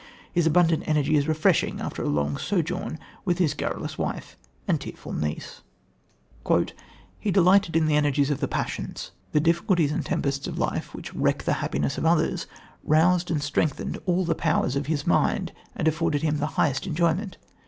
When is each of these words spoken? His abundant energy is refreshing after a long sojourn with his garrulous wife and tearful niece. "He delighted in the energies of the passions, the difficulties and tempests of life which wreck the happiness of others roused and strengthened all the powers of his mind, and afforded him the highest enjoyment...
His 0.33 0.47
abundant 0.47 0.83
energy 0.87 1.15
is 1.15 1.27
refreshing 1.27 1.79
after 1.79 2.01
a 2.01 2.07
long 2.09 2.35
sojourn 2.35 2.97
with 3.23 3.37
his 3.37 3.53
garrulous 3.53 3.99
wife 3.99 4.35
and 4.67 4.81
tearful 4.81 5.13
niece. 5.13 5.61
"He 7.19 7.29
delighted 7.29 7.75
in 7.75 7.85
the 7.85 7.95
energies 7.95 8.31
of 8.31 8.39
the 8.39 8.47
passions, 8.47 9.11
the 9.31 9.39
difficulties 9.39 9.91
and 9.91 10.03
tempests 10.03 10.47
of 10.47 10.57
life 10.57 10.95
which 10.95 11.13
wreck 11.13 11.43
the 11.43 11.53
happiness 11.61 11.99
of 11.99 12.07
others 12.07 12.47
roused 12.83 13.29
and 13.29 13.43
strengthened 13.43 13.99
all 14.07 14.25
the 14.25 14.33
powers 14.33 14.75
of 14.75 14.87
his 14.87 15.05
mind, 15.05 15.51
and 15.75 15.87
afforded 15.87 16.23
him 16.23 16.39
the 16.39 16.47
highest 16.57 16.87
enjoyment... 16.87 17.37